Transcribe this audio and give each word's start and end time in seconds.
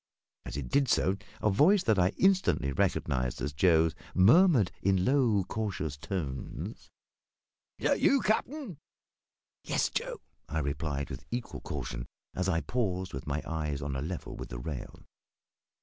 As 0.47 0.57
it 0.57 0.67
did 0.69 0.89
so, 0.89 1.15
a 1.43 1.51
voice 1.51 1.83
that 1.83 1.99
I 1.99 2.09
instantly 2.17 2.71
recognised 2.71 3.39
as 3.39 3.53
Joe's 3.53 3.93
murmured, 4.15 4.71
in 4.81 5.05
low, 5.05 5.43
cautious 5.43 5.95
tones 5.95 6.89
"Is 7.77 7.87
that 7.87 7.99
you, 8.01 8.19
cap'n?" 8.21 8.79
"Yes, 9.63 9.89
Joe," 9.91 10.19
I 10.49 10.57
replied, 10.57 11.11
with 11.11 11.25
equal 11.29 11.61
caution, 11.61 12.07
as 12.33 12.49
I 12.49 12.61
paused 12.61 13.13
with 13.13 13.27
my 13.27 13.43
eyes 13.45 13.83
on 13.83 13.95
a 13.95 14.01
level 14.01 14.35
with 14.35 14.49
the 14.49 14.57
rail. 14.57 15.05